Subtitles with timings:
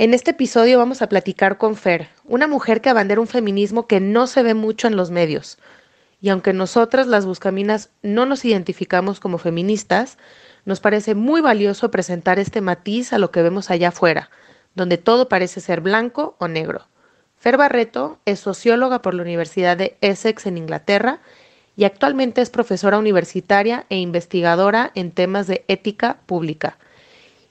[0.00, 3.98] En este episodio vamos a platicar con Fer, una mujer que abandera un feminismo que
[3.98, 5.58] no se ve mucho en los medios.
[6.20, 10.16] Y aunque nosotras las buscaminas no nos identificamos como feministas,
[10.64, 14.30] nos parece muy valioso presentar este matiz a lo que vemos allá afuera,
[14.76, 16.86] donde todo parece ser blanco o negro.
[17.36, 21.18] Fer Barreto es socióloga por la Universidad de Essex en Inglaterra
[21.76, 26.78] y actualmente es profesora universitaria e investigadora en temas de ética pública.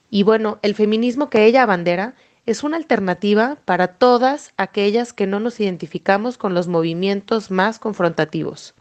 [0.09, 2.16] Y bueno, el feminismo que ella abandera
[2.48, 8.73] es una alternativa para todas aquellas que no nos identificamos con los movimientos más confrontativos.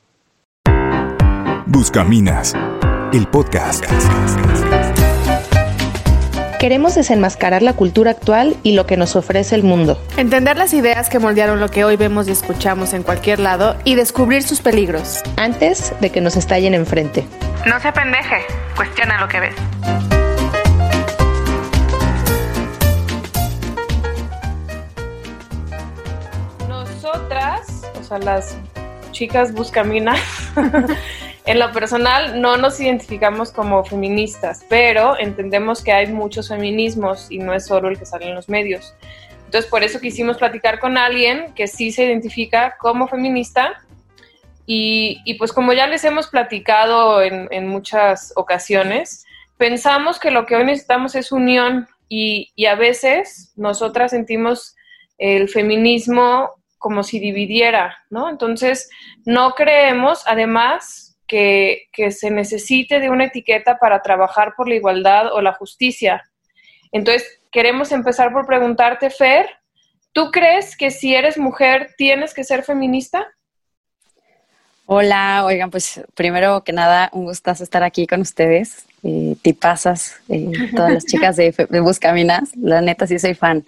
[1.67, 2.55] Buscaminas,
[3.13, 3.85] el podcast.
[6.61, 10.01] Queremos desenmascarar la cultura actual y lo que nos ofrece el mundo.
[10.17, 13.97] Entender las ideas que moldearon lo que hoy vemos y escuchamos en cualquier lado y
[13.97, 15.23] descubrir sus peligros.
[15.37, 17.27] Antes de que nos estallen enfrente.
[17.67, 18.37] No se pendeje,
[18.77, 20.26] cuestiona lo que ves.
[28.11, 28.57] A las
[29.13, 30.21] chicas buscaminas,
[31.47, 37.39] en lo personal no nos identificamos como feministas, pero entendemos que hay muchos feminismos y
[37.39, 38.95] no es solo el que sale en los medios.
[39.45, 43.85] Entonces, por eso quisimos platicar con alguien que sí se identifica como feminista
[44.67, 49.25] y, pues como ya les hemos platicado en, muchas ocasiones,
[49.57, 54.75] pensamos que lo que hoy necesitamos es unión y a veces nosotras sentimos
[55.19, 58.29] el feminismo como si dividiera, ¿no?
[58.29, 58.91] Entonces,
[59.25, 65.41] no creemos, además, que, se necesite de una etiqueta para trabajar por la igualdad o
[65.41, 66.31] la justicia.
[66.93, 69.49] Entonces, queremos empezar por preguntarte, Fer,
[70.13, 73.27] ¿tú crees que si eres mujer tienes que ser feminista?
[74.89, 78.87] Hola, oigan, pues primero que nada, un gustazo estar aquí con ustedes.
[79.03, 83.65] Eh, tipazas, eh, todas las chicas de, de Buscaminas, la neta sí soy fan.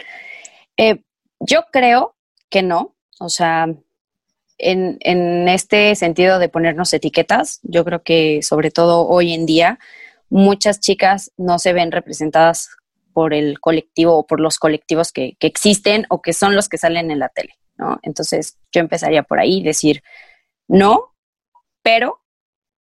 [0.76, 1.00] Eh,
[1.40, 2.14] yo creo
[2.50, 3.66] que no, o sea,
[4.58, 9.78] en, en, este sentido de ponernos etiquetas, yo creo que sobre todo hoy en día
[10.30, 12.70] muchas chicas no se ven representadas
[13.12, 16.78] por el colectivo o por los colectivos que, que existen o que son los que
[16.78, 17.98] salen en la tele, ¿no?
[18.02, 20.02] Entonces yo empezaría por ahí, decir,
[20.66, 21.14] no,
[21.82, 22.20] pero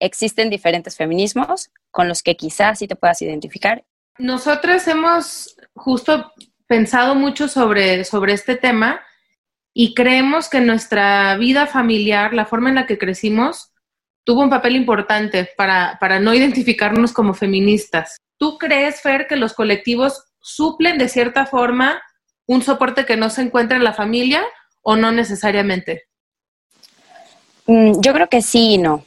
[0.00, 3.84] existen diferentes feminismos con los que quizás sí te puedas identificar.
[4.18, 6.32] Nosotros hemos justo
[6.66, 9.00] pensado mucho sobre, sobre este tema
[9.80, 13.70] y creemos que nuestra vida familiar, la forma en la que crecimos,
[14.24, 18.16] tuvo un papel importante para, para no identificarnos como feministas.
[18.38, 22.02] ¿Tú crees, Fer, que los colectivos suplen de cierta forma
[22.48, 24.42] un soporte que no se encuentra en la familia
[24.82, 26.08] o no necesariamente?
[27.66, 29.04] Mm, yo creo que sí y no.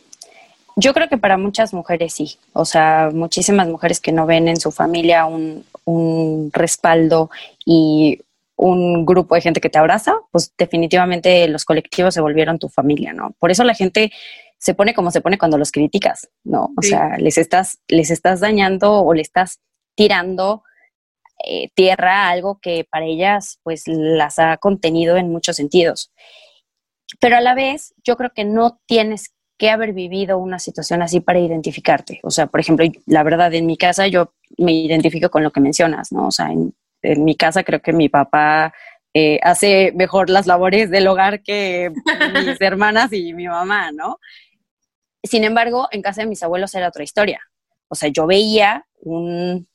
[0.78, 2.40] Yo creo que para muchas mujeres sí.
[2.53, 7.30] O sea, muchísimas mujeres que no ven en su familia un, un respaldo
[7.66, 8.22] y
[8.61, 13.11] un grupo de gente que te abraza, pues definitivamente los colectivos se volvieron tu familia,
[13.11, 13.35] ¿no?
[13.39, 14.11] Por eso la gente
[14.59, 16.69] se pone como se pone cuando los criticas, ¿no?
[16.77, 19.59] O sea, les estás, les estás dañando o le estás
[19.95, 20.63] tirando
[21.44, 26.11] eh, tierra a algo que para ellas pues las ha contenido en muchos sentidos.
[27.19, 31.19] Pero a la vez, yo creo que no tienes que haber vivido una situación así
[31.19, 32.19] para identificarte.
[32.22, 35.61] O sea, por ejemplo, la verdad, en mi casa yo me identifico con lo que
[35.61, 36.28] mencionas, ¿no?
[36.28, 38.73] O sea, en, en mi casa creo que mi papá
[39.13, 41.91] eh, hace mejor las labores del hogar que
[42.45, 44.19] mis hermanas y mi mamá, ¿no?
[45.23, 47.41] Sin embargo, en casa de mis abuelos era otra historia.
[47.90, 49.67] O sea, yo veía un,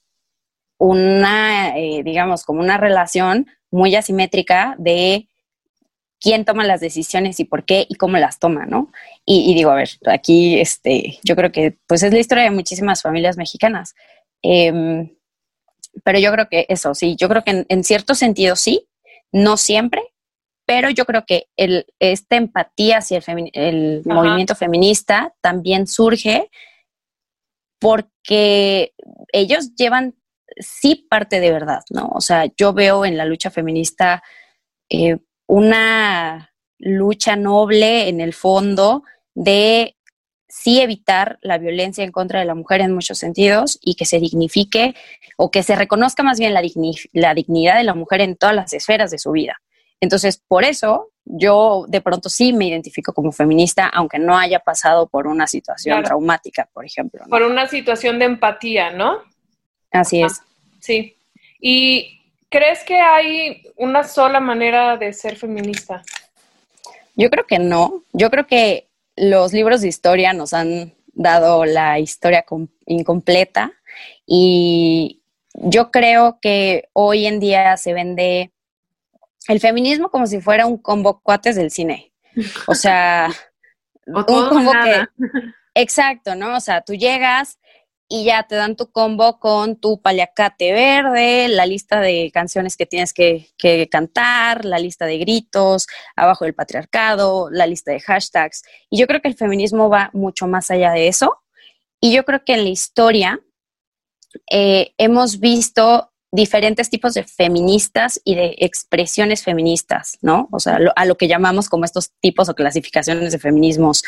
[0.78, 5.28] una, eh, digamos, como una relación muy asimétrica de
[6.20, 8.91] quién toma las decisiones y por qué y cómo las toma, ¿no?
[9.25, 13.03] Y, digo, a ver, aquí, este, yo creo que, pues es la historia de muchísimas
[13.03, 13.94] familias mexicanas.
[14.42, 15.10] Em,
[16.05, 18.89] pero yo creo que eso, sí, yo creo que en, cierto sentido sí,
[19.33, 20.03] no siempre,
[20.67, 26.51] pero yo creo que el, esta empatía hacia el, el movimiento feminista también surge
[27.79, 28.95] porque
[29.33, 30.15] ellos llevan
[30.59, 32.09] sí parte de verdad, ¿no?
[32.15, 34.22] O sea, yo veo en la lucha feminista
[34.89, 39.03] eh, una lucha noble en el fondo
[39.34, 39.97] de
[40.56, 44.18] sí evitar la violencia en contra de la mujer en muchos sentidos y que se
[44.18, 44.94] dignifique
[45.36, 46.62] o que se reconozca más bien la,
[47.12, 49.60] la dignidad de la mujer en todas las esferas de su vida.
[50.00, 55.06] Entonces, por eso yo de pronto sí me identifico como feminista, aunque no haya pasado
[55.08, 57.24] por una situación traumática, por ejemplo.
[57.28, 59.18] Por una situación de empatía, ¿no?
[59.91, 60.41] Así es.
[60.80, 61.16] sí.
[61.60, 66.03] ¿Y crees que hay una sola manera de ser feminista?
[67.14, 68.04] Yo creo que no.
[68.12, 68.86] Yo creo que
[69.16, 72.45] los libros de historia nos han dado la historia
[72.86, 73.72] incompleta
[74.27, 75.22] y
[75.54, 78.53] yo creo que hoy en día se vende
[79.48, 82.13] el feminismo como si fuera un combo cuates del cine.
[82.66, 83.30] O sea,
[84.07, 85.07] un combo que...
[85.74, 86.57] Exacto, ¿no?
[86.57, 87.59] O sea, tú llegas
[88.08, 92.86] y ya te dan tu combo con tu paliacate verde, la lista de canciones que
[92.86, 93.48] tienes que,
[93.91, 98.62] cantar, la lista de gritos, abajo del patriarcado, la lista de hashtags.
[98.91, 101.42] Y yo creo que el feminismo va mucho más allá de eso.
[102.00, 103.41] Y yo creo que en la historia
[104.50, 110.48] eh, hemos visto diferentes tipos de feministas y de expresiones feministas, ¿no?
[110.53, 114.04] O sea, a lo que llamamos como estos tipos o clasificaciones de feminismos.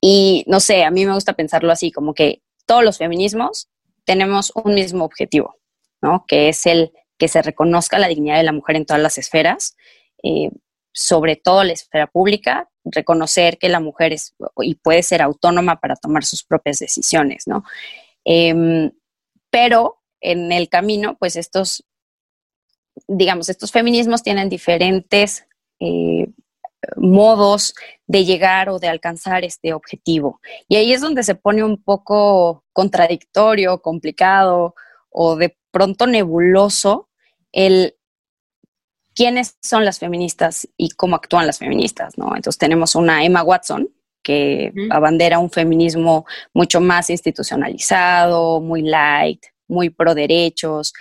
[0.00, 3.68] Y no sé, a mí me gusta pensarlo así, como que todos los feminismos
[4.04, 5.56] tenemos un mismo objetivo,
[6.02, 6.24] ¿no?
[6.26, 9.76] Que es el que se reconozca la dignidad de la mujer en todas las esferas,
[10.22, 10.50] eh,
[10.92, 15.96] sobre todo la esfera pública, reconocer que la mujer es y puede ser autónoma para
[15.96, 17.64] tomar sus propias decisiones, ¿no?
[18.24, 18.92] Em,
[19.50, 21.84] pero en el camino, pues estos,
[23.08, 25.46] digamos, estos feminismos tienen diferentes
[25.80, 26.23] eh,
[26.96, 27.74] modos
[28.06, 30.40] de llegar o de alcanzar este objetivo.
[30.68, 34.74] Y ahí es donde se pone un poco contradictorio, complicado
[35.10, 37.08] o de pronto nebuloso
[37.52, 37.94] el
[39.14, 42.34] quiénes son las feministas y cómo actúan las feministas, ¿no?
[42.34, 43.88] Entonces tenemos una Emma Watson
[44.22, 50.92] que abandera un feminismo mucho más institucionalizado, muy light, muy pro derechos.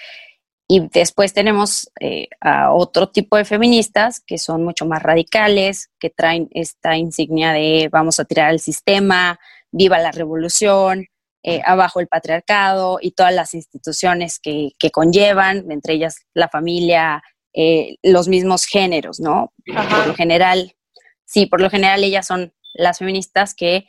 [0.75, 6.09] Y después tenemos eh, a otro tipo de feministas que son mucho más radicales, que
[6.09, 9.39] traen esta insignia de vamos a tirar el sistema,
[9.71, 11.05] viva la revolución,
[11.43, 17.21] eh, abajo el patriarcado y todas las instituciones que, conllevan, entre ellas la familia,
[17.53, 19.53] eh, los mismos géneros, ¿no?
[19.67, 20.75] Por lo general,
[21.23, 23.85] sí, por lo general ellas son las feministas que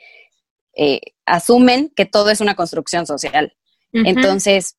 [1.24, 3.56] asumen que todo es una construcción social.
[3.90, 4.76] Entonces,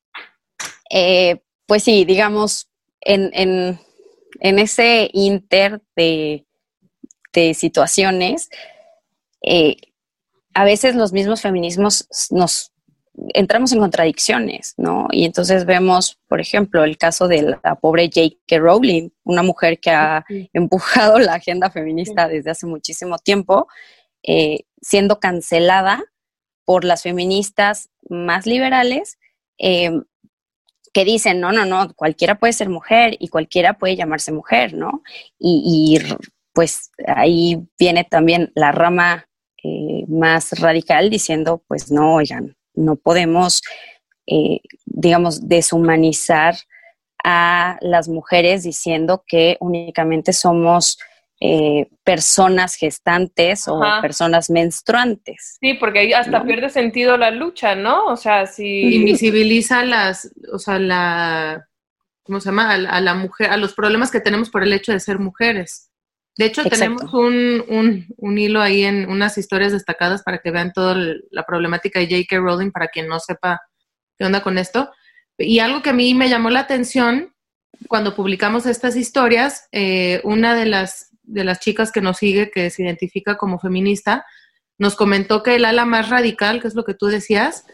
[0.91, 2.69] eh, pues sí, digamos,
[3.01, 6.45] en, en, ese inter de,
[7.53, 8.49] situaciones,
[9.41, 9.75] eh,
[10.53, 12.71] a veces los mismos feminismos nos
[13.33, 15.07] entramos en contradicciones, ¿no?
[15.11, 18.57] Y entonces vemos, por ejemplo, el caso de la pobre J.K.
[18.57, 23.67] Rowling, una mujer que ha empujado la agenda feminista desde hace muchísimo tiempo,
[24.23, 26.03] eh, siendo cancelada
[26.63, 29.17] por las feministas más liberales,
[29.57, 29.91] eh,
[30.95, 35.03] que dicen, no, no, no, cualquiera puede ser mujer y cualquiera puede llamarse mujer, ¿no?
[35.37, 35.99] Y,
[36.53, 39.27] pues ahí viene también la rama
[39.61, 43.61] eh, más radical diciendo, pues no, oigan, no podemos,
[44.25, 46.55] eh, digamos, deshumanizar
[47.25, 50.97] a las mujeres diciendo que únicamente somos
[51.41, 55.57] eh, personas gestantes o personas menstruantes.
[55.59, 58.05] Sí, porque ahí hasta pierde sentido la lucha, ¿no?
[58.05, 58.95] O sea, si...
[58.95, 61.67] Invisibiliza las, o sea, la,
[62.23, 62.71] ¿cómo se llama?
[62.71, 65.91] A, la mujer, a los problemas que tenemos por el hecho de ser mujeres.
[66.37, 70.73] De hecho, tenemos un, un, un, hilo ahí en unas historias destacadas para que vean
[70.73, 70.95] toda
[71.31, 72.37] la problemática de J.K.
[72.39, 73.61] Rowling, para quien no sepa
[74.17, 74.91] qué onda con esto.
[75.37, 77.33] Y algo que a mí me llamó la atención
[77.87, 82.69] cuando publicamos estas historias, eh, una de las de las chicas que nos sigue, que
[82.69, 84.25] se identifica como feminista,
[84.77, 87.65] nos comentó que el ala más radical, que es lo que tú decías,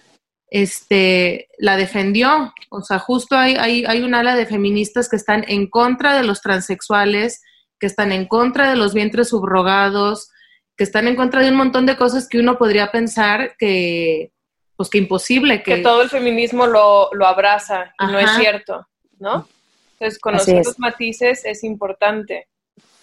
[0.48, 2.53] este, la defendió.
[2.69, 6.24] O sea, justo hay, hay, hay un ala de feministas que están en contra de
[6.24, 7.42] los transexuales,
[7.80, 10.29] que están en contra de los vientres subrogados,
[10.77, 14.31] que están en contra de un montón de cosas que uno podría pensar que,
[14.75, 15.63] pues que imposible.
[15.63, 18.88] Que, todo el feminismo lo, abraza, y no es cierto,
[19.20, 19.48] ¿no?
[19.93, 22.48] Entonces, conocer los matices es importante.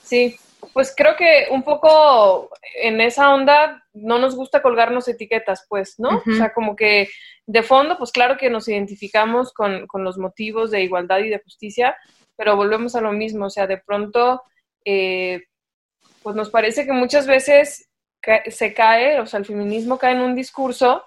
[0.09, 0.37] Sí,
[0.73, 2.51] pues creo que un poco
[2.83, 6.23] en esa onda no nos gusta colgarnos etiquetas, pues, ¿no?
[6.27, 7.09] O sea, como que
[7.47, 11.97] de fondo, pues claro que nos identificamos con, los motivos de igualdad y de justicia,
[12.37, 14.43] pero volvemos a lo mismo, o sea, de pronto,
[14.85, 15.45] eh,
[16.23, 17.89] pues nos parece que muchas veces
[18.49, 21.05] se cae, o sea, el feminismo cae en un discurso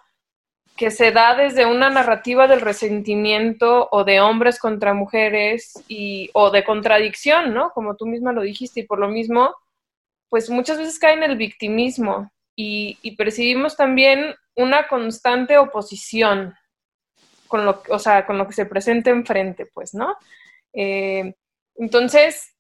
[0.82, 6.50] que se da desde una narrativa del resentimiento o de hombres contra mujeres y, o
[6.50, 7.70] de contradicción, ¿no?
[7.70, 9.56] Como tú misma lo dijiste, y por lo mismo,
[10.28, 16.56] pues muchas veces cae en el victimismo y, percibimos también una constante oposición
[17.48, 20.16] con lo, o sea, con lo que se presenta enfrente, pues, ¿no?
[20.74, 21.36] Eh,
[21.76, 22.56] entonces,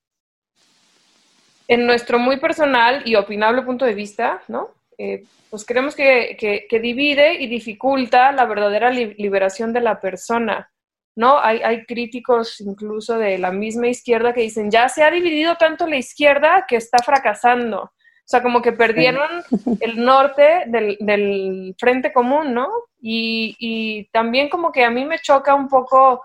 [1.68, 4.76] en nuestro muy personal y opinable punto de vista, ¿no?
[4.98, 10.72] Eh, pues creemos que, divide y dificulta la verdadera liberación de la persona,
[11.16, 11.40] ¿no?
[11.40, 15.88] Hay, hay, críticos incluso de la misma izquierda que dicen, ya se ha dividido tanto
[15.88, 17.92] la izquierda que está fracasando.
[18.32, 19.44] O sea, como que perdieron
[19.82, 22.70] el norte del, frente común, ¿no?
[23.02, 26.22] Y, y, también como que a mí me choca un poco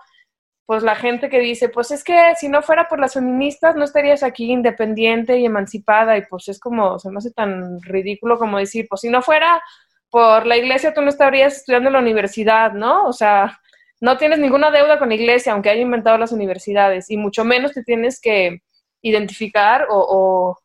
[0.67, 3.85] pues la gente que dice, pues es que si no fuera por las feministas no
[3.85, 8.57] estarías aquí independiente y emancipada y pues es como, se me hace tan ridículo como
[8.57, 9.63] decir, pues si no fuera
[10.09, 13.05] por la iglesia tú no estarías estudiando en la universidad, ¿no?
[13.05, 13.57] O sea,
[14.01, 17.71] no tienes ninguna deuda con la iglesia, aunque haya inventado las universidades, y mucho menos
[17.71, 18.59] te tienes que
[19.01, 20.57] identificar o,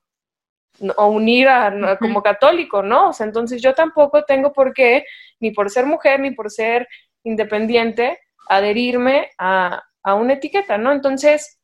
[0.97, 3.11] o, unir a, como católico, ¿no?
[3.11, 5.05] O sea, entonces yo tampoco tengo por qué,
[5.39, 6.89] ni por ser mujer, ni por ser
[7.23, 8.19] independiente,
[8.49, 10.93] adherirme a, a una etiqueta, ¿no?
[10.93, 11.59] Entonces,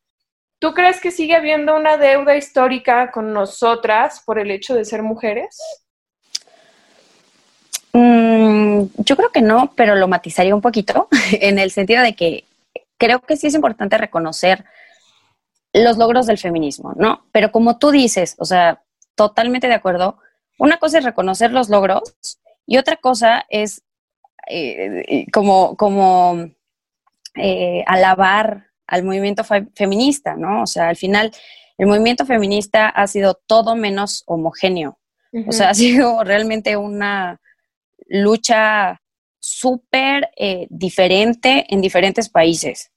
[0.58, 5.02] ¿tú crees que sigue habiendo una deuda histórica con nosotras por el hecho de ser
[5.02, 5.58] mujeres?
[7.92, 12.44] Mm, yo creo que no, pero lo matizaría un poquito en el sentido de que
[12.96, 14.64] creo que sí es importante reconocer
[15.72, 17.24] los logros del feminismo, ¿no?
[17.32, 18.82] Pero como tú dices, o sea,
[19.14, 20.18] totalmente de acuerdo,
[20.58, 22.14] una cosa es reconocer los logros
[22.66, 23.82] y otra cosa es
[24.48, 26.50] eh, como, como
[27.36, 29.44] eh, alabar al movimiento
[29.74, 30.62] feminista, ¿no?
[30.62, 31.32] O sea, al final
[31.76, 34.98] el movimiento feminista ha sido todo menos homogéneo.
[35.46, 37.40] O sea, ha sido realmente una
[38.06, 39.00] lucha
[39.40, 42.90] súper eh, diferente en diferentes países.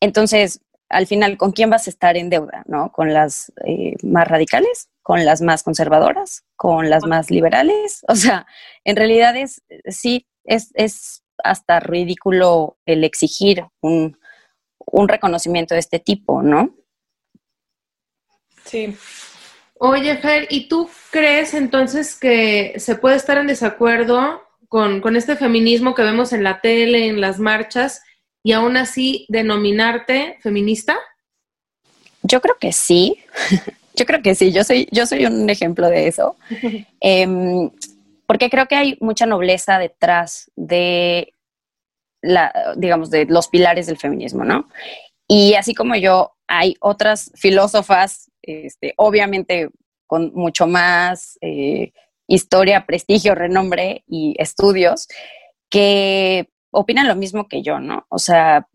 [0.00, 2.62] Entonces, al final, ¿con quién vas a estar en deuda?
[2.66, 2.90] ¿No?
[2.92, 4.88] ¿Con las eh, más radicales?
[5.02, 6.44] ¿Con las más conservadoras?
[6.56, 8.04] ¿Con las más liberales?
[8.08, 8.46] O sea,
[8.84, 14.16] en realidad es, sí, es, es hasta ridículo el exigir un,
[15.06, 16.74] reconocimiento de este tipo, ¿no?
[18.64, 18.96] Sí.
[19.78, 25.36] Oye, Fer, ¿y tú crees entonces que se puede estar en desacuerdo con, con, este
[25.36, 28.02] feminismo que vemos en la tele, en las marchas,
[28.42, 30.98] y aún así denominarte feminista?
[32.22, 33.18] Yo creo que sí.
[33.94, 34.50] Yo creo que sí.
[34.50, 36.36] Yo soy, yo soy un ejemplo de eso.
[37.00, 37.70] Em,
[38.30, 41.34] porque creo que hay mucha nobleza detrás de
[42.76, 44.68] digamos, de los pilares del feminismo, ¿no?
[45.26, 49.70] Y así como yo, hay otras filósofas, este, obviamente
[50.06, 51.92] con mucho más eh,
[52.28, 55.08] historia, prestigio, renombre y estudios,
[55.68, 58.06] que opinan lo mismo que yo, ¿no?
[58.10, 58.68] O sea,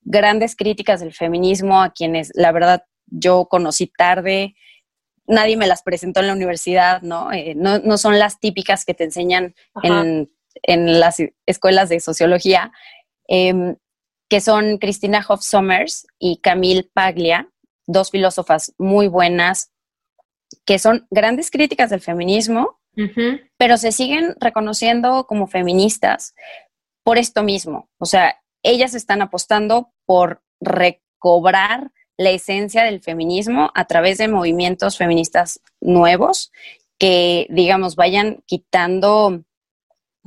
[0.00, 4.54] grandes críticas del feminismo a quienes, la verdad, yo conocí tarde,
[5.26, 7.32] nadie me las presentó en la universidad, ¿no?
[7.32, 10.28] Eh, no, son las típicas que te enseñan en,
[11.00, 12.72] las escuelas de sociología,
[13.28, 13.76] em,
[14.28, 17.48] que son Cristina Hoff Sommers y Camille Paglia,
[17.86, 19.72] dos filósofas muy buenas,
[20.64, 22.80] que son grandes críticas del feminismo,
[23.58, 26.34] pero se siguen reconociendo como feministas
[27.02, 27.90] por esto mismo.
[27.98, 34.96] O sea, ellas están apostando por recobrar la esencia del feminismo a través de movimientos
[34.96, 36.52] feministas nuevos
[36.98, 39.42] que, digamos, vayan quitando,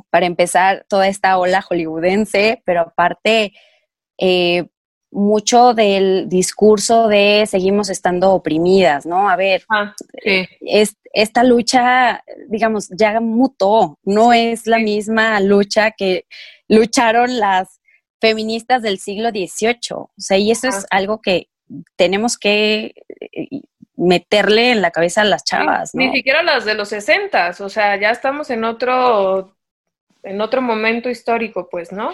[0.09, 3.53] para empezar, toda esta ola hollywoodense, pero aparte,
[4.17, 4.67] eh,
[5.11, 9.27] mucho del discurso de seguimos estando oprimidas, ¿no?
[9.27, 9.95] A ver, ah,
[11.11, 16.25] esta lucha, digamos, ya mutó, no es la misma lucha que
[16.67, 17.79] lucharon las
[18.21, 19.95] feministas del siglo XVIII.
[19.95, 21.49] O sea, y eso es algo que
[21.95, 23.61] tenemos que eh,
[23.95, 27.99] meterle en la cabeza a las chavas, Ni siquiera las de los 60, o sea,
[27.99, 29.55] ya estamos en otro,
[30.23, 32.11] en otro momento histórico, pues, ¿no?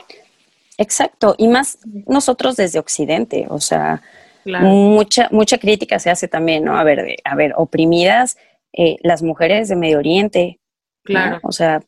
[0.77, 4.01] Exacto, y más nosotros desde Occidente, o sea,
[4.45, 6.77] mucha, mucha crítica se hace también, ¿no?
[6.77, 8.38] A ver, a ver, oprimidas
[8.74, 10.59] eh, las mujeres de Medio Oriente,
[11.03, 11.39] claro.
[11.43, 11.81] O sea,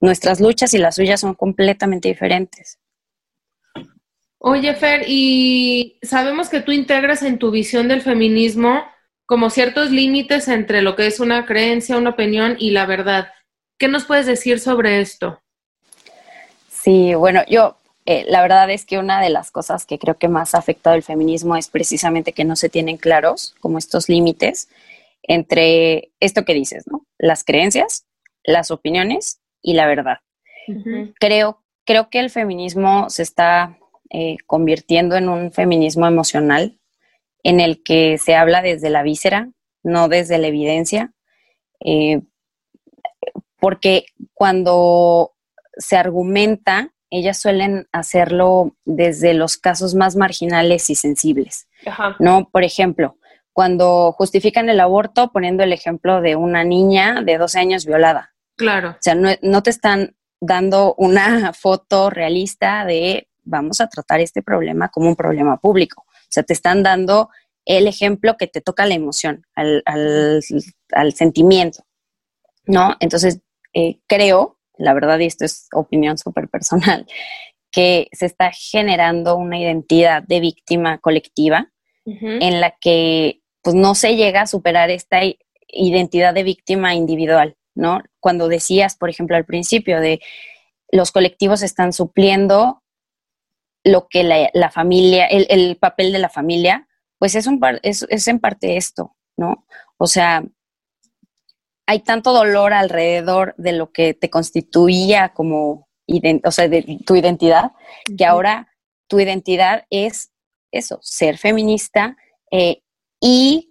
[0.00, 2.78] nuestras luchas y las suyas son completamente diferentes.
[4.38, 8.84] Oye, Fer, y sabemos que tú integras en tu visión del feminismo
[9.26, 13.28] como ciertos límites entre lo que es una creencia, una opinión y la verdad.
[13.78, 15.40] ¿Qué nos puedes decir sobre esto?
[16.70, 17.76] Sí, bueno, yo
[18.06, 20.96] eh, la verdad es que una de las cosas que creo que más ha afectado
[20.96, 24.68] el feminismo es precisamente que no se tienen claros como estos límites
[25.24, 27.04] entre esto que dices, ¿no?
[27.18, 28.06] Las creencias,
[28.44, 30.18] las opiniones y la verdad.
[31.20, 33.78] Creo, creo que el feminismo se está
[34.10, 36.78] eh, convirtiendo en un feminismo emocional
[37.42, 39.50] en el que se habla desde la víscera,
[39.82, 41.12] no desde la evidencia,
[41.80, 42.20] eh,
[43.60, 45.32] porque cuando
[45.76, 51.68] se argumenta, ellas suelen hacerlo desde los casos más marginales y sensibles,
[52.18, 52.48] ¿no?
[52.50, 53.16] Por ejemplo,
[53.52, 58.34] cuando justifican el aborto poniendo el ejemplo de una niña de 12 años violada.
[58.56, 58.90] Claro.
[58.90, 64.42] O sea, no, no te están dando una foto realista de vamos a tratar este
[64.42, 66.04] problema como un problema público.
[66.06, 67.30] O sea, te están dando
[67.64, 70.42] el ejemplo que te toca la emoción, al,
[71.14, 71.84] sentimiento,
[72.66, 72.96] ¿no?
[73.00, 73.40] Entonces,
[73.74, 77.06] eh, creo, la verdad, y esto es opinión súper personal,
[77.70, 81.70] que se está generando una identidad de víctima colectiva
[82.06, 85.20] en la que pues no se llega a superar esta
[85.68, 88.00] identidad de víctima individual, ¿no?
[88.18, 90.20] Cuando decías, por ejemplo, al principio de
[90.90, 92.82] los colectivos están supliendo
[93.90, 98.38] lo que la, familia, el, papel de la familia, pues es, un, es, es en
[98.38, 99.66] parte esto, ¿no?
[99.96, 100.44] O sea,
[101.86, 105.88] hay tanto dolor alrededor de lo que te constituía como,
[106.44, 107.72] o sea, de tu identidad,
[108.16, 108.68] que ahora
[109.08, 110.30] tu identidad es
[110.70, 112.16] eso, ser feminista
[112.50, 112.82] eh,
[113.20, 113.70] y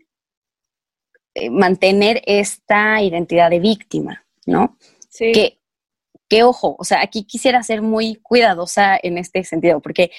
[1.35, 4.77] eh, mantener esta identidad de víctima, ¿no?
[5.09, 5.31] Sí.
[5.31, 5.59] Que,
[6.29, 10.11] que, ojo, o sea, aquí quisiera ser muy cuidadosa en este sentido, porque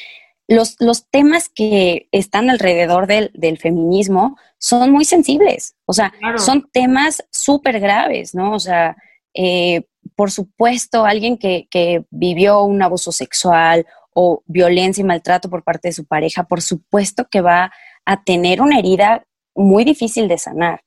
[0.48, 6.68] los, los temas que están alrededor del, del, feminismo son muy sensibles, o sea, son
[6.72, 8.54] temas súper graves, ¿no?
[8.54, 8.96] O sea,
[9.34, 9.82] eh,
[10.16, 15.88] por supuesto, alguien que, que vivió un abuso sexual o violencia y maltrato por parte
[15.88, 17.70] de su pareja, por supuesto que va
[18.04, 20.82] a tener una herida muy difícil de sanar.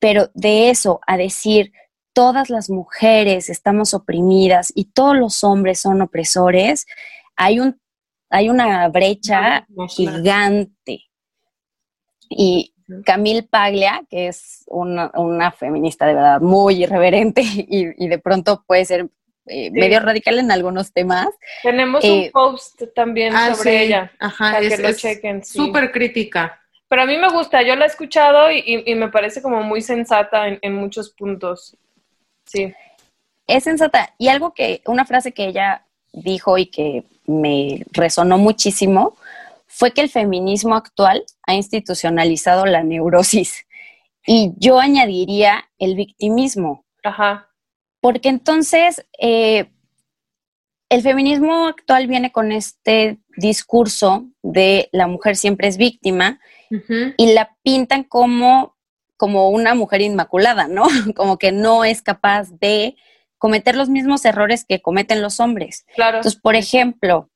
[0.00, 1.72] Pero de eso a decir
[2.12, 6.86] todas las mujeres estamos oprimidas y todos los hombres son opresores,
[7.36, 7.80] hay, un,
[8.30, 11.04] hay una brecha gigante.
[12.28, 18.64] Y Camille Paglia, que es una, feminista de verdad muy irreverente y, y de pronto
[18.66, 19.08] puede ser
[19.46, 21.28] eh, medio radical en algunos temas.
[21.62, 24.12] Tenemos un eh, post también ah, sobre ella.
[24.20, 25.44] Ajá, es, que lo chequen.
[25.44, 26.60] Súper crítica.
[26.88, 30.46] Pero a mí me gusta, yo la he escuchado y, me parece como muy sensata
[30.46, 31.76] en, muchos puntos.
[32.46, 32.72] Sí.
[33.46, 34.14] Es sensata.
[34.18, 39.16] Y algo que, una frase que ella dijo y que me resonó muchísimo
[39.66, 43.66] fue que el feminismo actual ha institucionalizado la neurosis.
[44.26, 46.84] Y yo añadiría el victimismo.
[47.02, 47.48] Ajá.
[48.00, 49.70] Porque entonces eh,
[50.92, 56.38] el feminismo actual viene con este discurso de la mujer siempre es víctima
[57.16, 58.76] y la pintan como,
[59.22, 60.82] como una mujer inmaculada, ¿no?
[61.14, 62.96] Como que no es capaz de
[63.38, 65.86] cometer los mismos errores que cometen los hombres.
[65.94, 66.16] Claro.
[66.16, 67.30] Entonces, por ejemplo,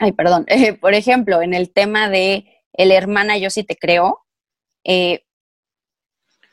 [0.00, 0.46] ay, perdón,
[0.80, 4.24] por ejemplo, en el tema de el hermana, yo sí te creo,
[4.84, 5.26] eh,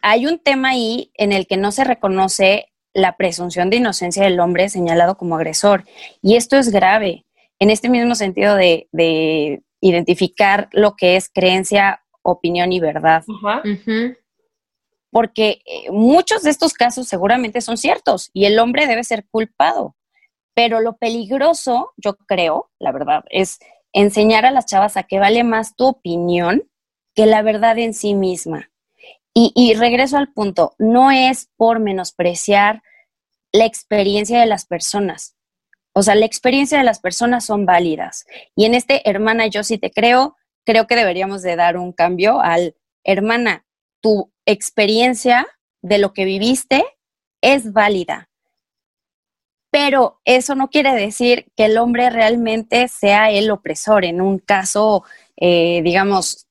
[0.01, 4.41] hay un tema ahí en el que no se reconoce la presunción de inocencia del
[4.41, 5.85] hombre señalado como agresor.
[6.21, 7.25] Y esto es grave,
[7.59, 8.89] en este mismo sentido de,
[9.79, 13.23] identificar lo que es creencia, opinión y verdad.
[15.11, 19.95] Porque eh, muchos de estos casos seguramente son ciertos y el hombre debe ser culpado.
[20.53, 23.59] Pero lo peligroso, yo creo, la verdad, es
[23.93, 26.69] enseñar a las chavas a que vale más tu opinión
[27.15, 28.69] que la verdad en sí misma.
[29.33, 32.81] Y, regreso al punto, no es por menospreciar
[33.53, 35.37] la experiencia de las personas.
[35.93, 38.25] O sea, la experiencia de las personas son válidas.
[38.53, 42.41] Y en este, hermana, yo sí te creo, creo que deberíamos de dar un cambio
[42.41, 43.65] al, hermana,
[44.01, 45.47] tu experiencia
[45.81, 46.83] de lo que viviste
[47.41, 48.29] es válida.
[49.71, 55.03] Pero eso no quiere decir que el hombre realmente sea el opresor en un caso,
[55.37, 56.47] eh, digamos,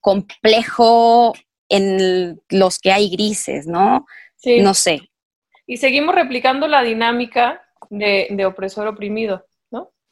[0.00, 1.34] complejo
[1.68, 4.06] en los que hay grises, ¿no?
[4.36, 4.60] Sí.
[4.60, 5.10] No sé.
[5.66, 9.44] Y seguimos replicando la dinámica de, opresor oprimido, ¿no?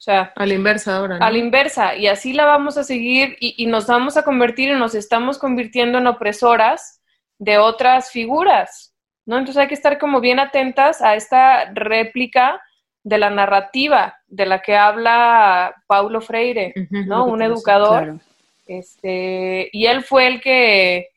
[0.02, 1.18] O sea, a la inversa ahora.
[1.18, 4.74] A la inversa, y así la vamos a seguir y, nos vamos a convertir y
[4.74, 7.00] nos estamos convirtiendo en opresoras
[7.38, 9.38] de otras figuras, ¿no?
[9.38, 12.60] Entonces hay que estar como bien atentas a esta réplica
[13.04, 17.26] de la narrativa de la que habla Paulo Freire, ¿no?
[17.26, 18.18] Un educador.
[18.66, 21.10] Este, y él fue el que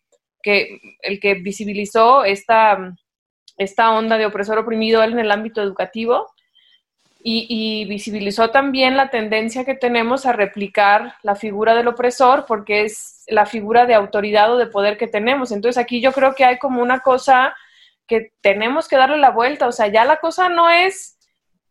[0.43, 2.95] que el que visibilizó esta,
[3.57, 6.34] esta onda de opresor oprimido en el ámbito educativo
[7.27, 13.23] y, visibilizó también la tendencia que tenemos a replicar la figura del opresor porque es
[13.25, 15.51] la figura de autoridad o de poder que tenemos.
[15.51, 17.55] Entonces aquí yo creo que hay como una cosa
[18.05, 21.17] que tenemos que darle la vuelta, o sea, ya la cosa no es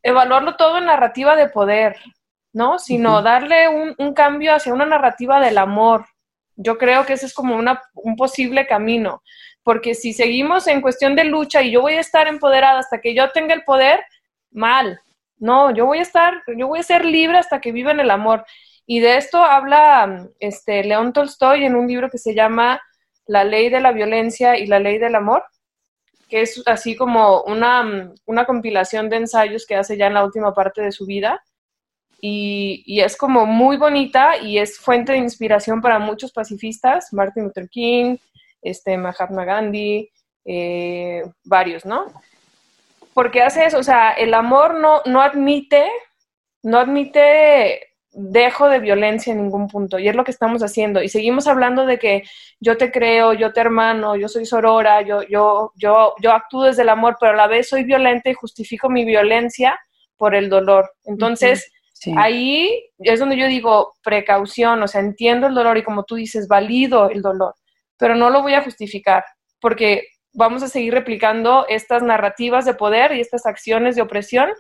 [0.03, 1.97] evaluarlo todo en narrativa de poder,
[2.53, 2.81] ¿no?
[2.81, 6.05] Sino darle un, un cambio hacia una narrativa del amor,
[6.57, 9.23] yo creo que ese es como una, un posible camino,
[9.62, 13.14] porque si seguimos en cuestión de lucha y yo voy a estar empoderada hasta que
[13.14, 14.01] yo tenga el poder,
[14.51, 15.01] mal.
[15.38, 18.44] No, yo voy a estar, yo voy a ser libre hasta que viva el amor.
[18.87, 22.81] Y de esto habla este León Tolstoy en un libro que se llama
[23.27, 25.44] La ley de la violencia y la ley del amor,
[26.29, 30.55] que es así como una, una compilación de ensayos que hace ya en la última
[30.55, 31.42] parte de su vida
[32.27, 37.68] y, es como muy bonita y es fuente de inspiración para muchos pacifistas, Martin Luther
[37.68, 38.16] King,
[38.62, 40.09] este, Mahatma Gandhi,
[40.47, 42.07] eh, varios, ¿no?
[43.14, 45.88] Porque hace eso, o sea, el amor no, no admite
[46.64, 51.03] no admite dejo de violencia en ningún punto y es lo que estamos haciendo.
[51.03, 52.22] Y seguimos hablando de que
[52.61, 56.83] yo te creo, yo te hermano, yo soy sorora, yo yo yo yo actúo desde
[56.83, 59.79] el amor, pero a la vez soy violenta y justifico mi violencia
[60.16, 60.90] por el dolor.
[61.05, 61.70] Entonces,
[62.16, 66.48] ahí es donde yo digo precaución, o sea, entiendo el dolor y como tú dices,
[66.48, 67.55] valido el dolor,
[67.98, 69.24] pero no lo voy a justificar
[69.61, 74.51] porque vamos a seguir replicando estas narrativas de poder y estas acciones de opresión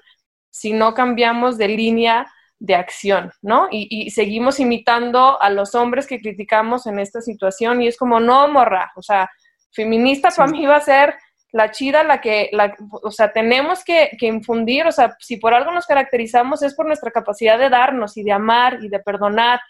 [0.50, 3.66] si no cambiamos de línea de acción, ¿no?
[3.70, 8.46] Y, seguimos imitando a los hombres que criticamos en esta situación y es como, no,
[8.48, 9.28] morra, o sea,
[9.72, 11.14] feminista para mí va a ser
[11.52, 15.54] la chida, la que, la, o sea, tenemos que, que, infundir, o sea, si por
[15.54, 19.60] algo nos caracterizamos es por nuestra capacidad de darnos y de amar y de perdonar.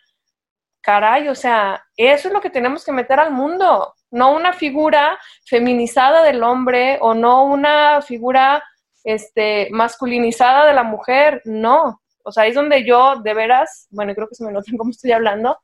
[0.82, 5.18] Caray, o sea, eso es lo que tenemos que meter al mundo, no una figura
[5.46, 8.62] feminizada del hombre o no una figura
[9.04, 14.14] este, masculinizada de la mujer, no, o sea, ahí es donde yo, de veras, bueno,
[14.14, 15.58] creo que se me nota cómo estoy hablando,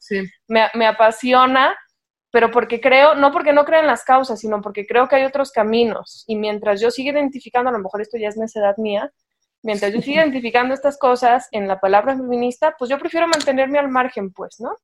[0.46, 1.74] me, me, apasiona,
[2.30, 5.24] pero porque creo, no porque no creo en las causas, sino porque creo que hay
[5.24, 6.24] otros caminos.
[6.26, 9.10] Y mientras yo siga identificando, a lo mejor esto ya es necedad mía,
[9.62, 13.88] mientras yo siga identificando estas cosas en la palabra feminista, pues yo prefiero mantenerme al
[13.88, 14.76] margen, pues, ¿no?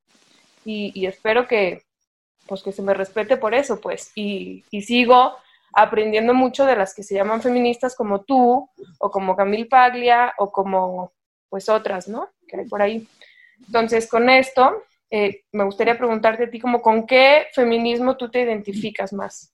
[0.64, 1.82] Y, y espero que,
[2.46, 5.36] pues, que se me respete por eso, pues, y, y sigo
[5.72, 10.50] aprendiendo mucho de las que se llaman feministas como tú, o como Camille Paglia, o
[10.50, 11.12] como
[11.48, 12.30] pues otras, ¿no?
[12.48, 13.06] Que hay por ahí.
[13.66, 18.40] Entonces, con esto, eh, me gustaría preguntarte a ti como con qué feminismo tú te
[18.40, 19.52] identificas más.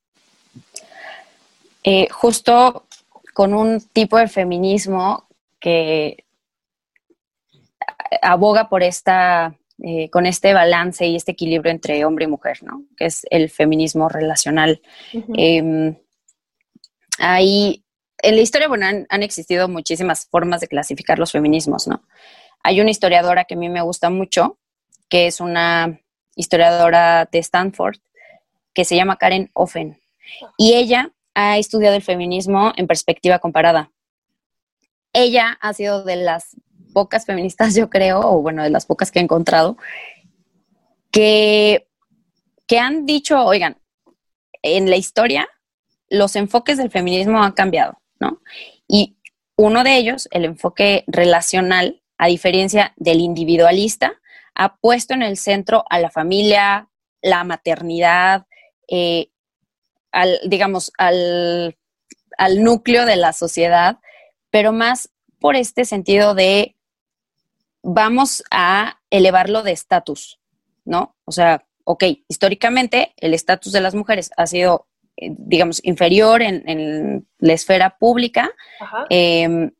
[1.84, 2.86] Eh, justo
[3.34, 5.26] con un tipo de feminismo
[5.58, 6.24] que
[8.20, 12.84] aboga por esta, eh, con este balance y este equilibrio entre hombre y mujer, ¿no?
[12.96, 14.80] Que es el feminismo relacional.
[15.34, 15.96] Em,
[17.18, 17.82] hay
[18.22, 22.04] en la historia, bueno, han, existido muchísimas formas de clasificar los feminismos, ¿no?
[22.62, 24.58] Hay una historiadora que a mí me gusta mucho,
[25.08, 26.00] que es una
[26.36, 27.96] historiadora de Stanford,
[28.72, 30.00] que se llama Karen Offen.
[30.56, 33.90] Y ella ha estudiado el feminismo en perspectiva comparada.
[35.12, 36.56] Ella ha sido de las
[36.92, 39.76] pocas feministas, yo creo, o bueno, de las pocas que he encontrado,
[41.10, 41.88] que,
[42.66, 43.76] que han dicho, oigan,
[44.62, 45.48] en la historia
[46.08, 47.98] los enfoques del feminismo han cambiado.
[48.86, 49.16] Y
[49.56, 54.20] uno de ellos, el enfoque relacional, a diferencia del individualista,
[54.54, 56.88] ha puesto en el centro a la familia,
[57.22, 58.46] la maternidad,
[58.86, 59.30] eh,
[60.12, 61.78] al, digamos, al,
[62.36, 63.98] al núcleo de la sociedad,
[64.50, 65.08] pero más
[65.40, 66.76] por este sentido de
[67.82, 70.40] vamos a elevarlo de estatus,
[70.84, 71.16] ¿no?
[71.24, 77.26] O sea, ok, históricamente el estatus de las mujeres ha sido eh, digamos, inferior en,
[77.38, 78.50] la esfera pública,
[79.10, 79.70] em,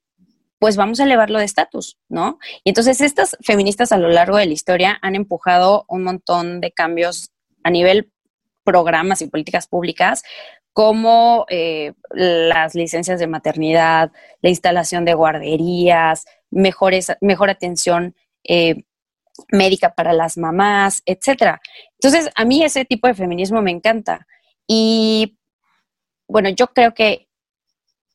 [0.58, 2.38] pues vamos a elevarlo de estatus, ¿no?
[2.64, 6.72] Y entonces estas feministas a lo largo de la historia han empujado un montón de
[6.72, 7.30] cambios
[7.64, 8.12] a nivel
[8.62, 10.22] programas y políticas públicas,
[10.72, 14.12] como eh, las licencias de maternidad,
[14.42, 18.84] la instalación de guarderías, mejores, mejor atención eh,
[19.50, 21.60] médica para las mamás, etcétera.
[21.94, 24.26] Entonces, a mí ese tipo de feminismo me encanta.
[24.66, 25.36] Y
[26.28, 27.28] bueno, yo creo que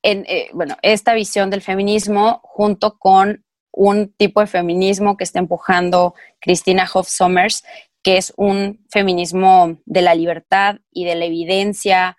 [0.03, 6.15] eh, bueno, esta visión del feminismo junto con un tipo de feminismo que está empujando
[6.39, 7.65] Cristina Hoff Sommers,
[8.03, 12.17] que es un feminismo de la libertad y de la evidencia,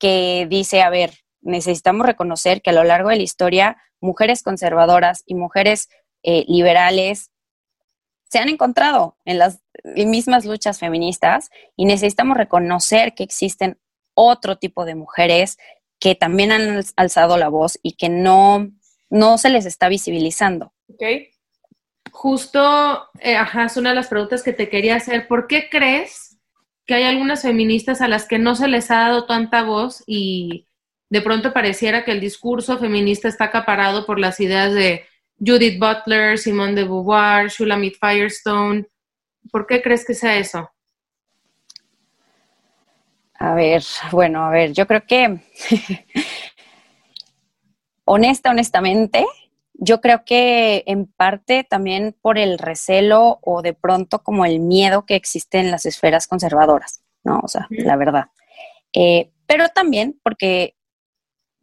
[0.00, 5.22] que dice, a ver, necesitamos reconocer que a lo largo de la historia mujeres conservadoras
[5.26, 5.88] y mujeres
[6.22, 7.30] eh, liberales
[8.28, 13.78] se han encontrado en las mismas luchas feministas y necesitamos reconocer que existen
[14.14, 15.56] otro tipo de mujeres
[15.98, 18.68] que también han alzado la voz y que no,
[19.08, 20.74] no se les está visibilizando.
[20.88, 21.02] Ok.
[22.10, 25.28] Justo, eh, ajá, es una de las preguntas que te quería hacer.
[25.28, 26.38] ¿Por qué crees
[26.86, 30.67] que hay algunas feministas a las que no se les ha dado tanta voz y
[31.10, 35.04] de pronto pareciera que el discurso feminista está acaparado por las ideas de
[35.38, 38.86] Judith Butler, Simone de Beauvoir, Shulamit Firestone.
[39.50, 40.70] ¿Por qué crees que sea eso?
[43.34, 45.40] A ver, bueno, a ver, yo creo que,
[48.04, 49.24] honesta, honestamente,
[49.74, 55.06] yo creo que en parte también por el recelo o de pronto como el miedo
[55.06, 57.40] que existe en las esferas conservadoras, ¿no?
[57.44, 58.26] O sea, la verdad.
[58.92, 60.74] Eh, pero también porque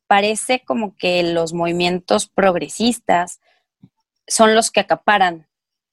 [0.08, 3.40] parece como que los movimientos progresistas
[4.28, 5.48] son los que acaparan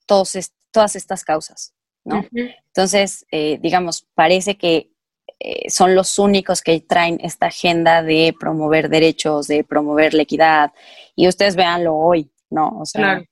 [0.05, 0.37] todos
[0.71, 1.73] todas estas causas,
[2.03, 2.25] ¿no?
[2.33, 4.91] Entonces, eh, digamos, parece que
[5.39, 10.71] eh, son los únicos que traen esta agenda de promover derechos, de promover la equidad.
[11.15, 12.79] Y ustedes véanlo hoy, ¿no?
[12.79, 13.23] O sea,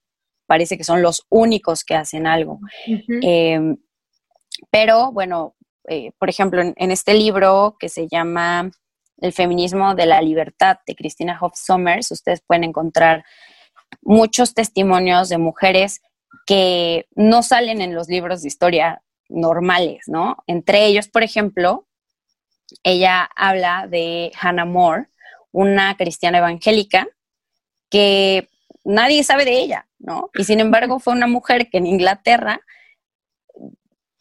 [0.46, 2.60] parece que son los únicos que hacen algo.
[2.86, 3.78] Em,
[4.70, 5.56] pero bueno,
[5.88, 8.70] eh, por ejemplo, en, este libro que se llama
[9.22, 13.24] El feminismo de la libertad de Cristina Hoff Sommers, ustedes pueden encontrar
[14.02, 16.02] muchos testimonios de mujeres
[16.46, 20.38] que no salen en los libros de historia normales, ¿no?
[20.48, 21.88] Entre ellos, por ejemplo,
[22.84, 25.06] ella habla de Hannah More,
[25.52, 27.08] una cristiana evangélica
[27.90, 28.50] que
[28.84, 30.30] nadie sabe de ella, ¿no?
[30.34, 32.62] Y sin embargo fue una mujer que en Inglaterra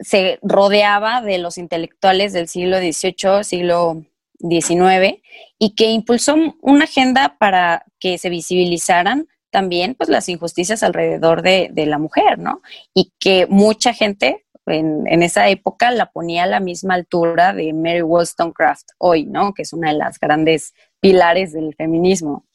[0.01, 4.05] se rodeaba de los intelectuales del siglo XVIII, siglo
[4.41, 5.21] XIX,
[5.59, 11.71] y que impulsó una agenda para que se visibilizaran también pues, las injusticias alrededor de,
[11.75, 12.63] la mujer, ¿no?
[12.95, 17.73] Y que mucha gente en, en, esa época la ponía a la misma altura de
[17.73, 19.53] Mary Wollstonecraft hoy, ¿no?
[19.53, 22.47] Que es una de las grandes pilares del feminismo.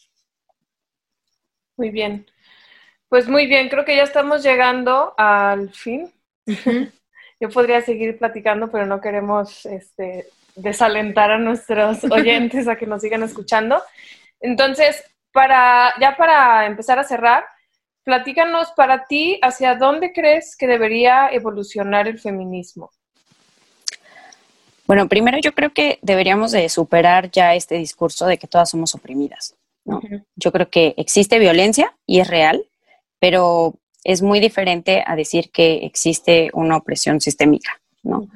[1.77, 2.25] Muy bien.
[3.09, 6.11] Pues muy bien, creo que ya estamos llegando al fin.
[7.39, 13.01] Yo podría seguir platicando, pero no queremos este, desalentar a nuestros oyentes a que nos
[13.01, 13.81] sigan escuchando.
[14.39, 17.45] Entonces, para, ya para empezar a cerrar,
[18.03, 22.91] platícanos para ti hacia dónde crees que debería evolucionar el feminismo.
[24.87, 28.93] Bueno, primero yo creo que deberíamos de superar ya este discurso de que todas somos
[28.93, 29.55] oprimidas.
[30.35, 32.65] Yo creo que existe violencia y es real,
[33.19, 37.81] pero es muy diferente a decir que existe una opresión sistémica.
[38.03, 38.27] ¿no?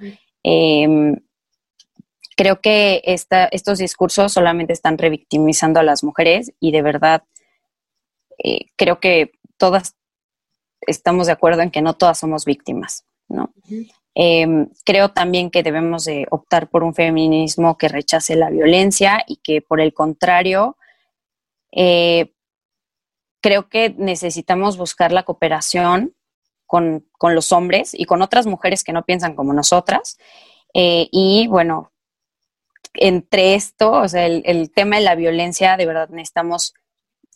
[2.40, 7.24] Creo que estos discursos solamente están revictimizando a las mujeres y de verdad
[8.42, 9.98] eh, creo que todas
[10.88, 13.04] estamos de acuerdo en que no todas somos víctimas.
[13.28, 13.54] ¿no?
[14.16, 19.42] Em, creo también que debemos de optar por un feminismo que rechace la violencia y
[19.44, 20.78] que por el contrario
[21.74, 22.32] eh,
[23.42, 26.16] creo que necesitamos buscar la cooperación
[26.66, 30.18] con, los hombres y con otras mujeres que no piensan como nosotras.
[30.74, 31.92] Eh, y bueno,
[32.94, 36.74] entre esto, o sea, el, el, tema de la violencia, de verdad necesitamos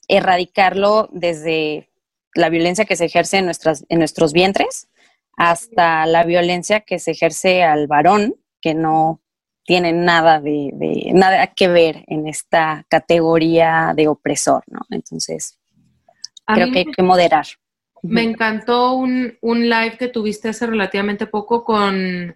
[0.07, 1.89] erradicarlo desde
[2.35, 4.89] la violencia que se ejerce en, nuestras, en nuestros vientres
[5.37, 9.21] hasta la violencia que se ejerce al varón, que no
[9.65, 14.81] tiene nada de, nada que ver en esta categoría de opresor, ¿no?
[14.89, 15.57] Entonces,
[16.45, 17.45] creo que hay que moderar.
[18.01, 22.35] Me encantó un, un, live que tuviste hace relativamente poco con,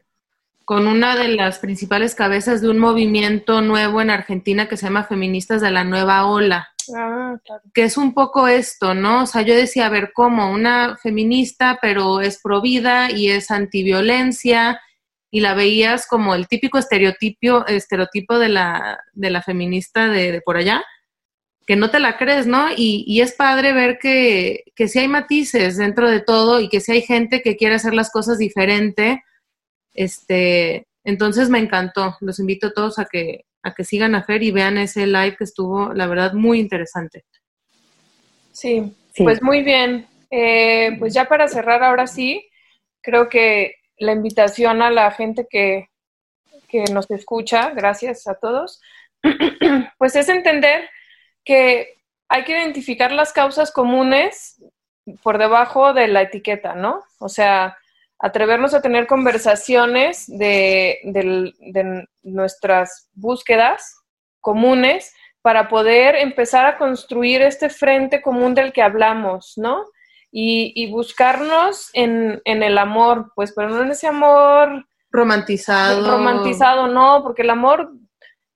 [0.67, 5.06] con una de las principales cabezas de un movimiento nuevo en Argentina que se llama
[5.06, 6.67] Feministas de la Nueva Ola.
[6.93, 7.38] Ah,
[7.73, 9.23] que es un poco esto, ¿no?
[9.23, 10.51] O sea, yo decía, a ver, ¿cómo?
[10.51, 14.82] Una feminista, pero es provida y es antiviolencia,
[15.32, 20.58] y la veías como el típico estereotipo, estereotipo de la, de la feminista de, por
[20.58, 20.84] allá,
[21.65, 22.71] que no te la crees, ¿no?
[22.75, 26.82] Y, y es padre ver que, que sí hay matices dentro de todo y que
[26.82, 29.23] sí hay gente que quiere hacer las cosas diferente.
[29.97, 32.15] Este, entonces me encantó.
[32.21, 35.36] Los invito a todos a que, a que sigan a Fer y vean ese live
[35.36, 37.25] que estuvo, la verdad, muy interesante.
[38.53, 40.07] Sí, pues muy bien.
[40.29, 42.47] Eh, pues ya para cerrar ahora sí,
[43.01, 45.89] creo que la invitación a la gente que,
[46.67, 48.79] que nos escucha, gracias a todos,
[49.97, 50.88] pues es entender
[51.43, 51.95] que
[52.29, 54.62] hay que identificar las causas comunes
[55.23, 57.03] por debajo de la etiqueta, ¿no?
[57.19, 57.77] O sea,
[58.19, 60.99] atrevernos a tener conversaciones de,
[62.23, 63.95] nuestras búsquedas
[64.41, 69.86] comunes para poder empezar a construir este frente común del que hablamos, ¿no?
[70.32, 76.12] Y, buscarnos en, en, el amor, pues, pero no en ese amor romantizado.
[76.12, 77.91] Romantizado, no, porque el amor,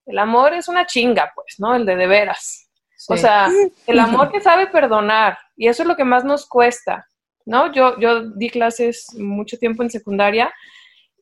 [0.06, 1.76] el amor es una chinga, pues, ¿no?
[1.76, 2.70] El de de veras.
[3.08, 3.50] O sea,
[3.88, 7.08] el amor que sabe perdonar, y eso es lo que más nos cuesta.
[7.46, 7.72] ¿No?
[7.72, 10.54] Yo, yo di clases mucho tiempo en secundaria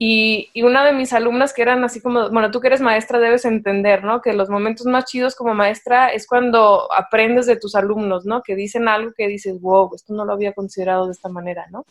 [0.02, 3.44] y, una de mis alumnas que eran así como, bueno, tú que eres maestra debes
[3.44, 4.22] entender, ¿no?
[4.22, 8.42] Que los momentos más chidos como maestra es cuando aprendes de tus alumnos, ¿no?
[8.42, 11.86] Que dicen algo que dices, wow, esto no lo había considerado de esta manera, ¿no?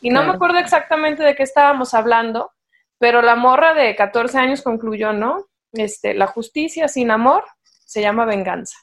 [0.00, 2.52] Y no me acuerdo exactamente de qué estábamos hablando,
[2.98, 5.46] pero la morra de 14 años concluyó, ¿no?
[5.72, 7.42] Este, la justicia sin amor
[7.84, 8.76] se llama venganza.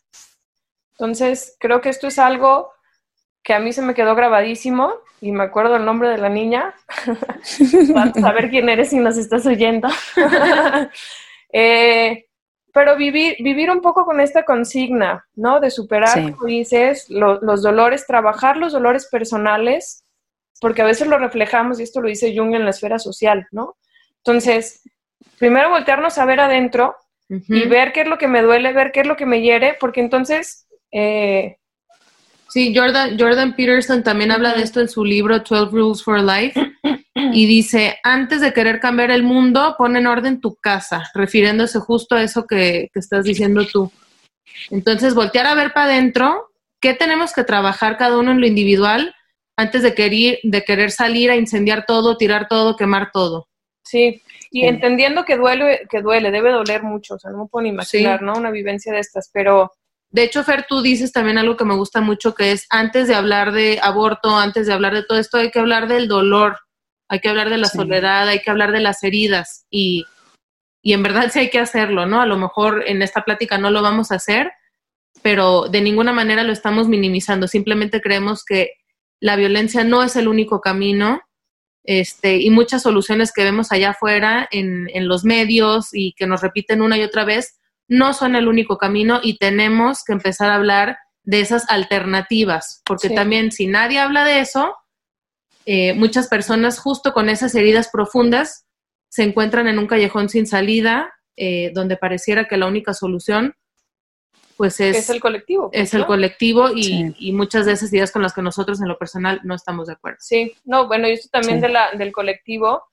[0.92, 2.74] Entonces, creo que esto es algo
[3.44, 6.74] que a mí se me quedó grabadísimo y me acuerdo el nombre de la niña.
[7.94, 9.88] Vas a saber quién eres si nos estás oyendo.
[11.54, 12.28] Eh,
[12.74, 15.60] pero vivir, vivir un poco con esta consigna, ¿no?
[15.60, 20.06] De superar, como dices, los dolores, trabajar los dolores personales,
[20.62, 23.76] porque a veces lo reflejamos, y esto lo dice Jung en la esfera social, ¿no?
[24.20, 24.82] Entonces,
[25.40, 26.96] primero voltearnos a ver adentro
[27.28, 29.76] y ver qué es lo que me duele, ver qué es lo que me hiere,
[29.80, 31.58] porque entonces eh,
[32.52, 36.60] Sí, Jordan, Jordan Peterson también habla de esto en su libro 12 Rules for Life
[37.14, 42.16] y dice, antes de querer cambiar el mundo, pon en orden tu casa, refiriéndose justo
[42.16, 43.90] a eso que, que estás diciendo tú.
[44.70, 46.50] Entonces, voltear a ver para adentro,
[46.82, 49.16] ¿qué tenemos que trabajar cada uno en lo individual
[49.56, 53.48] antes de querer, de querer salir a incendiar todo, tirar todo, quemar todo?
[53.86, 57.66] Sí, y entendiendo que duele, que duele, debe doler mucho, o sea, no me puedo
[57.66, 58.34] imaginar, ¿no?
[58.34, 59.72] Una vivencia de estas, pero
[60.12, 63.16] de hecho, Fer, tú dices también algo que me gusta mucho, que es antes de
[63.16, 66.60] hablar de aborto, antes de hablar de todo esto, hay que hablar del dolor,
[67.08, 70.06] hay que hablar de la soledad, hay que hablar de las heridas y,
[70.82, 72.22] y en verdad sí hay que hacerlo, ¿no?
[72.22, 74.52] A lo mejor en esta plática no lo vamos a hacer,
[75.22, 78.72] pero de ninguna manera lo estamos minimizando, simplemente creemos que
[79.22, 81.22] la violencia no es el único camino
[81.84, 86.42] este, y muchas soluciones que vemos allá afuera en, en los medios y que nos
[86.42, 87.61] repiten una y otra vez
[87.92, 93.10] no son el único camino y tenemos que empezar a hablar de esas alternativas, porque
[93.10, 94.74] también si nadie habla de eso,
[95.66, 98.66] eh, muchas personas justo con esas heridas profundas
[99.10, 103.56] se encuentran en un callejón sin salida, eh, donde pareciera que la única solución
[104.56, 105.70] pues es, es el colectivo.
[105.70, 108.88] Pues, es el colectivo y, y, muchas de esas ideas con las que nosotros en
[108.88, 110.20] lo personal no estamos de acuerdo.
[110.22, 112.84] Sí, no, bueno, y esto también de la, del colectivo,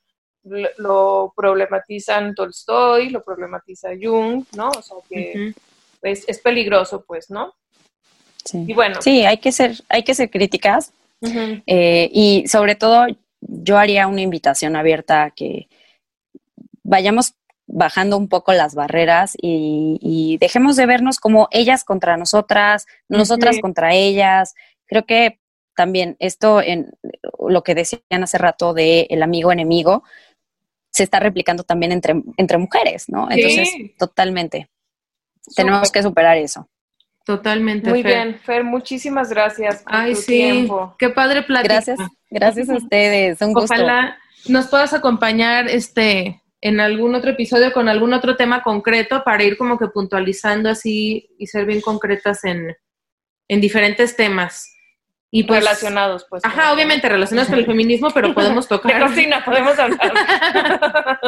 [0.78, 4.68] lo problematizan Tolstoy, lo problematiza Jung, ¿no?
[4.68, 5.54] O sea que
[6.02, 7.54] es, peligroso, pues, ¿no?
[8.44, 8.64] Sí.
[8.66, 9.00] Y bueno.
[9.02, 10.92] Sí, hay que ser, hay que ser críticas.
[11.66, 13.06] Eh, y sobre todo,
[13.40, 15.68] yo haría una invitación abierta a que
[16.84, 17.34] vayamos
[17.66, 23.94] bajando un poco las barreras y, dejemos de vernos como ellas contra nosotras, nosotras contra
[23.94, 24.54] ellas.
[24.86, 25.40] Creo que
[25.76, 26.90] también esto en
[27.38, 30.02] lo que decían hace rato de el amigo enemigo,
[30.98, 33.30] se está replicando también entre, entre mujeres, ¿no?
[33.30, 34.68] Entonces, totalmente.
[35.54, 36.68] Tenemos que superar eso.
[37.24, 37.88] Totalmente.
[37.88, 39.82] Muy bien, Fer, muchísimas gracias.
[39.84, 41.74] Por Ay, sí, qué padre plática.
[41.74, 41.98] Gracias,
[42.30, 43.74] gracias a ustedes, un gusto.
[43.74, 49.44] Ojalá nos puedas acompañar este en algún otro episodio con algún otro tema concreto para
[49.44, 52.76] ir como que puntualizando así y ser bien concretas en,
[53.46, 54.74] en diferentes temas.
[55.30, 56.44] Y pues, relacionados, pues.
[56.44, 59.00] Ajá, obviamente relacionados con el feminismo, pero podemos tocar.
[59.00, 60.12] De cocina, podemos hablar.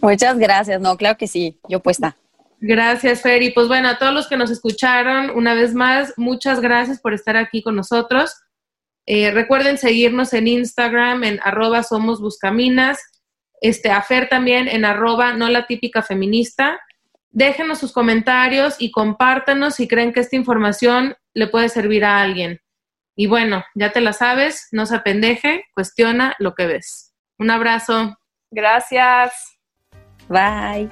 [0.00, 2.16] Muchas gracias, no, claro que sí, yo puesta.
[2.60, 3.42] Gracias, Fer.
[3.42, 7.12] Y pues bueno, a todos los que nos escucharon, una vez más, muchas gracias por
[7.12, 8.34] estar aquí con nosotros.
[9.06, 12.98] Eh, recuerden seguirnos en Instagram, en arroba somos buscaminas,
[13.60, 16.80] este, a Fer también en arroba no la típica feminista.
[17.30, 22.60] Déjenos sus comentarios y compártanos si creen que esta información le puede servir a alguien.
[23.16, 27.14] Y bueno, ya te la sabes, no se apendeje, cuestiona lo que ves.
[27.38, 28.16] Un abrazo.
[28.50, 29.32] Gracias.
[30.28, 30.90] Bye.